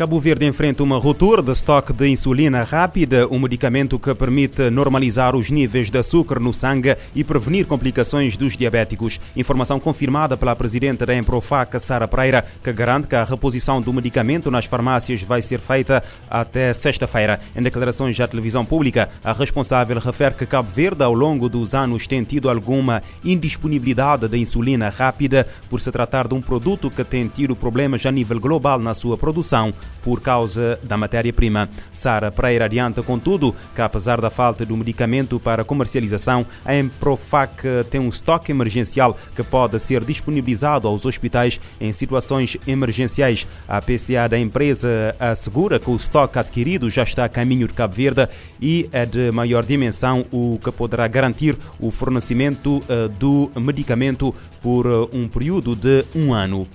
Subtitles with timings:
[0.00, 5.36] Cabo Verde enfrenta uma ruptura de estoque de insulina rápida, um medicamento que permite normalizar
[5.36, 9.20] os níveis de açúcar no sangue e prevenir complicações dos diabéticos.
[9.36, 14.50] Informação confirmada pela presidente da Emprofac, Sara Pereira, que garante que a reposição do medicamento
[14.50, 17.38] nas farmácias vai ser feita até sexta-feira.
[17.54, 22.06] Em declarações à televisão pública, a responsável refere que Cabo Verde, ao longo dos anos,
[22.06, 27.28] tem tido alguma indisponibilidade da insulina rápida por se tratar de um produto que tem
[27.28, 31.68] tido problemas a nível global na sua produção por causa da matéria-prima.
[31.92, 38.00] Sara Pereira adianta, contudo, que apesar da falta do medicamento para comercialização, a Emprofac tem
[38.00, 43.46] um estoque emergencial que pode ser disponibilizado aos hospitais em situações emergenciais.
[43.68, 47.94] A PCA da empresa assegura que o estoque adquirido já está a caminho de Cabo
[47.94, 48.28] Verde
[48.60, 54.86] e é de maior dimensão, o que poderá garantir o fornecimento eh, do medicamento por
[54.86, 56.66] eh, um período de um ano.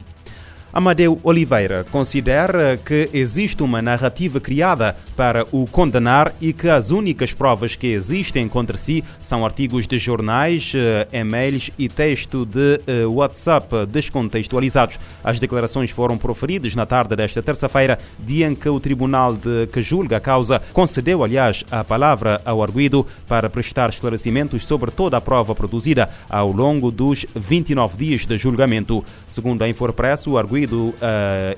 [0.75, 7.33] Amadeu Oliveira considera que existe uma narrativa criada para o condenar e que as únicas
[7.33, 13.05] provas que existem contra si são artigos de jornais, eh, e-mails e texto de eh,
[13.05, 14.99] WhatsApp descontextualizados.
[15.23, 19.81] As declarações foram proferidas na tarde desta terça-feira, dia em que o tribunal de que
[19.81, 25.21] julga a causa concedeu, aliás, a palavra ao arguido para prestar esclarecimentos sobre toda a
[25.21, 29.05] prova produzida ao longo dos 29 dias de julgamento.
[29.25, 30.95] Segundo a Infopress, o arguido uh,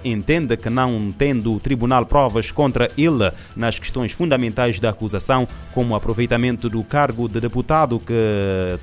[0.03, 5.95] entende que não tendo o tribunal provas contra ele nas questões fundamentais da acusação, como
[5.95, 8.13] aproveitamento do cargo de deputado que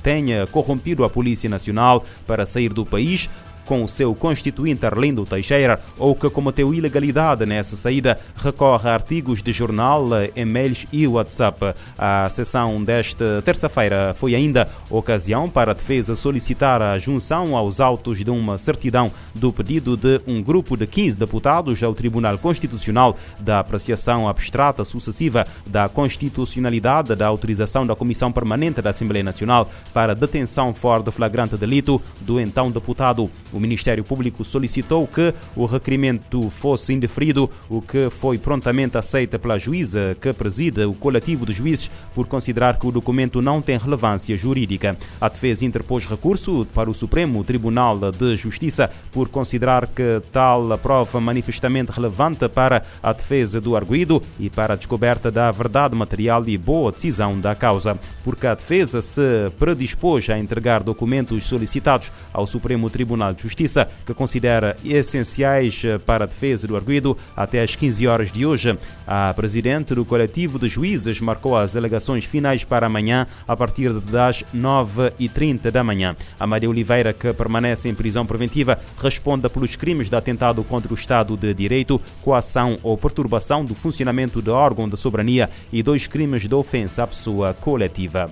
[0.03, 3.29] tenha corrompido a Polícia Nacional para sair do país,
[3.65, 9.43] com o seu constituinte Arlindo Teixeira ou que cometeu ilegalidade nessa saída recorre a artigos
[9.43, 11.75] de jornal, e-mails e WhatsApp.
[11.97, 18.19] A sessão desta terça-feira foi ainda ocasião para a defesa solicitar a junção aos autos
[18.19, 23.61] de uma certidão do pedido de um grupo de 15 deputados ao Tribunal Constitucional da
[23.61, 30.73] apreciação abstrata sucessiva da constitucionalidade da autorização da Comissão Permanente da Assembleia Nacional para detenção
[30.75, 36.93] fora de flagrante delito do então deputado o Ministério Público solicitou que o requerimento fosse
[36.93, 42.27] indeferido, o que foi prontamente aceita pela juíza que preside o coletivo de juízes por
[42.27, 44.97] considerar que o documento não tem relevância jurídica.
[45.21, 51.21] A defesa interpôs recurso para o Supremo Tribunal de Justiça por considerar que tal prova
[51.21, 56.59] manifestamente relevante para a defesa do arguído e para a descoberta da verdade material e
[56.59, 59.23] boa decisão da causa, porque a defesa se
[59.59, 66.25] predispôs a entregar documentos solicitados ao Supremo Tribunal de Justiça, que considera essenciais eh, para
[66.25, 67.17] a defesa do arguido.
[67.37, 72.25] Até às 15 horas de hoje, a presidente do coletivo de juízes marcou as alegações
[72.25, 76.17] finais para amanhã, a partir das 9h30 da manhã.
[76.41, 81.37] Amadeu Oliveira, que permanece em prisão preventiva, responde pelos crimes de atentado contra o Estado
[81.37, 86.55] de Direito, coação ou perturbação do funcionamento do órgão de soberania e dois crimes de
[86.55, 88.31] ofensa à pessoa coletiva.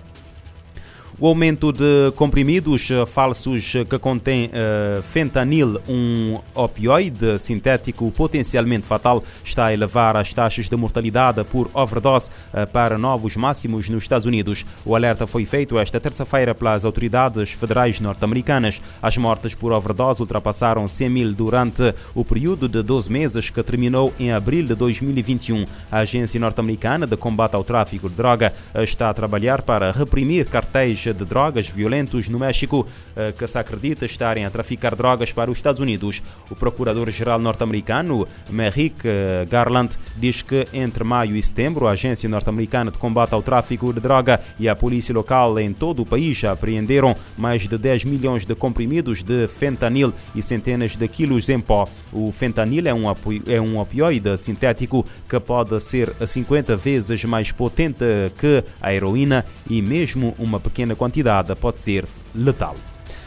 [1.19, 9.23] O aumento de comprimidos eh, falsos que contêm uh, fentanil, um opioide sintético potencialmente fatal,
[9.45, 14.25] está a elevar as taxas de mortalidade por overdose uh, para novos máximos nos Estados
[14.25, 14.65] Unidos.
[14.87, 18.81] O alerta foi feito esta terça-feira pelas autoridades federais norte-americanas.
[19.03, 24.15] As mortes por overdose ultrapassaram 100 mil durante o período de 12 meses que terminou
[24.19, 25.67] em abril de 2021.
[25.91, 31.03] A Agência Norte-Americana de Combate ao Tráfico de Droga está a trabalhar para reprimir cartéis
[31.13, 32.87] de drogas violentos no México
[33.17, 36.23] eh, que se acredita estarem a traficar drogas para os Estados Unidos.
[36.51, 42.91] O procurador-geral norte-americano, Merrick eh, Garland, diz que entre maio e setembro a Agência Norte-Americana
[42.91, 47.17] de Combate ao Tráfico de Droga e a polícia local em todo o país apreenderam
[47.37, 51.89] mais de 10 milhões de comprimidos de fentanil e centenas de quilos em pó.
[52.13, 53.05] O fentanil é um,
[53.47, 58.05] é um opioide sintético que pode ser 50 vezes mais potente
[58.39, 62.05] que a heroína e mesmo uma pequena quantidade pode ser
[62.35, 62.77] letal.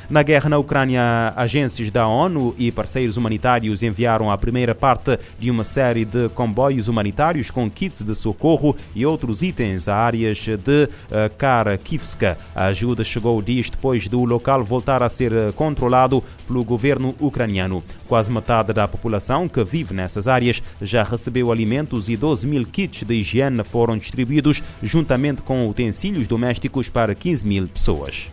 [0.08, 5.50] Na guerra na Ucrânia, agências da ONU e parceiros humanitários enviaram a primeira parte de
[5.50, 10.84] uma série de comboios humanitários com kits de socorro e outros itens a áreas de
[10.84, 12.38] uh, Kharkivska.
[12.54, 17.84] A ajuda chegou dias depois do local voltar a ser eh, controlado pelo governo ucraniano.
[18.08, 23.04] Quase metade da população que vive nessas áreas já recebeu alimentos e 12 mil kits
[23.04, 28.30] de higiene foram distribuídos juntamente com utensílios domésticos para 15 mil pessoas.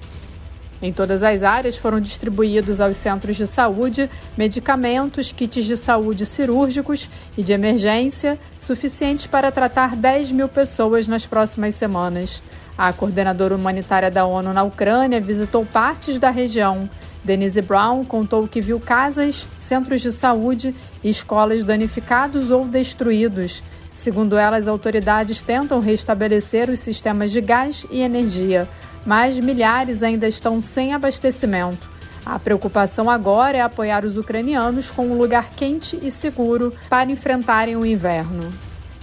[0.83, 7.09] Em todas as áreas foram distribuídos aos centros de saúde medicamentos, kits de saúde cirúrgicos
[7.39, 12.43] e de emergência, suficientes para tratar 10 mil pessoas nas próximas semanas.
[12.77, 16.91] A coordenadora humanitária da ONU na Ucrânia visitou partes da região
[17.25, 20.75] Denise Brown contou que viu casas, centros de saúde
[21.05, 23.63] e escolas danificados ou destruídos.
[23.95, 28.69] Segundo ela, as autoridades tentam restabelecer os sistemas de gás e energia,
[29.05, 31.91] mas milhares ainda estão sem abastecimento.
[32.25, 37.77] A preocupação agora é apoiar os ucranianos com um lugar quente e seguro para enfrentarem
[37.77, 38.53] o inverno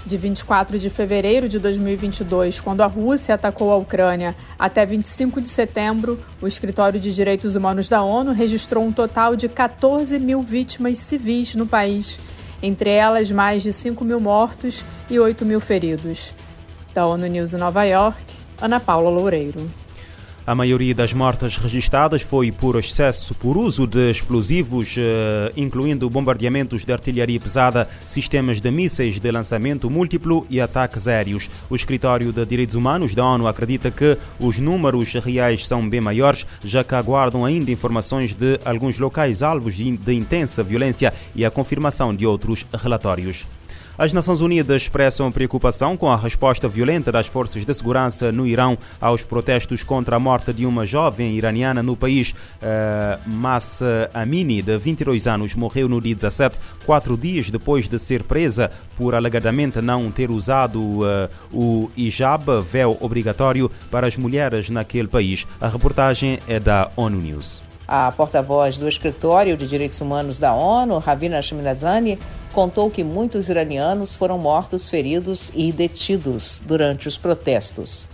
[0.05, 5.47] de 24 de fevereiro de 2022, quando a Rússia atacou a Ucrânia, até 25 de
[5.47, 10.97] setembro, o Escritório de Direitos Humanos da ONU registrou um total de 14 mil vítimas
[10.97, 12.19] civis no país,
[12.61, 16.33] entre elas mais de 5 mil mortos e 8 mil feridos.
[16.93, 18.23] Da ONU News em Nova York,
[18.59, 19.69] Ana Paula Loureiro.
[20.49, 26.83] A maioria das mortes registradas foi por excesso por uso de explosivos, eh, incluindo bombardeamentos
[26.83, 31.47] de artilharia pesada, sistemas de mísseis de lançamento múltiplo e ataques aéreos.
[31.69, 36.47] O Escritório de Direitos Humanos da ONU acredita que os números reais são bem maiores,
[36.63, 42.11] já que aguardam ainda informações de alguns locais alvos de intensa violência e a confirmação
[42.11, 43.45] de outros relatórios.
[43.99, 48.77] As Nações Unidas expressam preocupação com a resposta violenta das forças de segurança no Irão
[49.01, 52.31] aos protestos contra a morte de uma jovem iraniana no país.
[52.31, 58.23] Uh, Massa Amini, de 22 anos, morreu no dia 17, quatro dias depois de ser
[58.23, 65.09] presa por alegadamente não ter usado uh, o hijab, véu obrigatório para as mulheres naquele
[65.09, 65.45] país.
[65.59, 67.68] A reportagem é da ONU News.
[67.91, 72.19] A porta-voz do Escritório de Direitos Humanos da ONU, Ravina Shminazani,
[72.53, 78.05] contou que muitos iranianos foram mortos, feridos e detidos durante os protestos.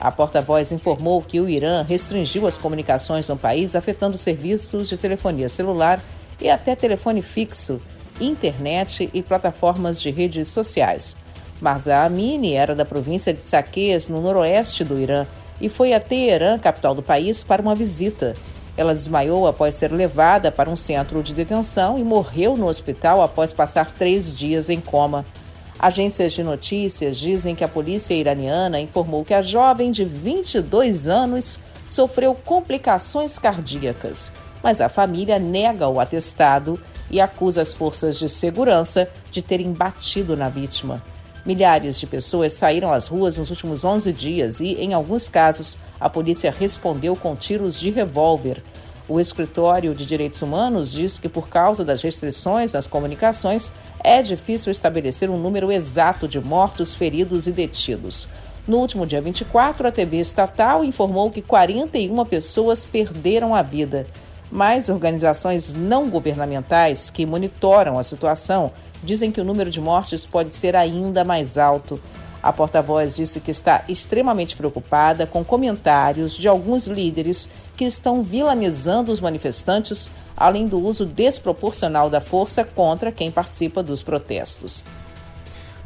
[0.00, 5.50] A porta-voz informou que o Irã restringiu as comunicações no país, afetando serviços de telefonia
[5.50, 6.00] celular
[6.40, 7.78] e até telefone fixo,
[8.18, 11.14] internet e plataformas de redes sociais.
[11.60, 15.26] Marza Amini era da província de Saqqez, no noroeste do Irã,
[15.60, 18.34] e foi a Teherã, capital do país, para uma visita.
[18.76, 23.52] Ela desmaiou após ser levada para um centro de detenção e morreu no hospital após
[23.52, 25.26] passar três dias em coma.
[25.80, 31.58] Agências de notícias dizem que a polícia iraniana informou que a jovem de 22 anos
[31.84, 34.30] sofreu complicações cardíacas,
[34.62, 40.36] mas a família nega o atestado e acusa as forças de segurança de terem batido
[40.36, 41.02] na vítima.
[41.48, 46.06] Milhares de pessoas saíram às ruas nos últimos 11 dias e, em alguns casos, a
[46.10, 48.62] polícia respondeu com tiros de revólver.
[49.08, 53.72] O Escritório de Direitos Humanos diz que, por causa das restrições nas comunicações,
[54.04, 58.28] é difícil estabelecer um número exato de mortos, feridos e detidos.
[58.66, 64.06] No último dia 24, a TV estatal informou que 41 pessoas perderam a vida.
[64.50, 68.72] Mas organizações não governamentais que monitoram a situação
[69.02, 72.00] dizem que o número de mortes pode ser ainda mais alto.
[72.42, 79.12] A porta-voz disse que está extremamente preocupada com comentários de alguns líderes que estão vilanizando
[79.12, 84.84] os manifestantes, além do uso desproporcional da força contra quem participa dos protestos.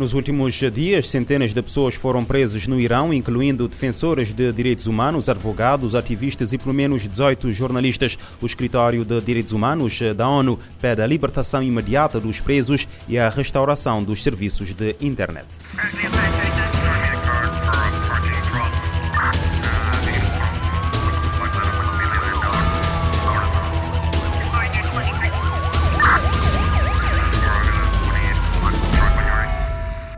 [0.03, 5.29] Nos últimos dias, centenas de pessoas foram presas no Irão, incluindo defensores de direitos humanos,
[5.29, 8.19] advogados, ativistas e pelo menos 18 jornalistas.
[8.41, 13.29] O Escritório de Direitos Humanos da ONU pede a libertação imediata dos presos e a
[13.29, 15.47] restauração dos serviços de internet.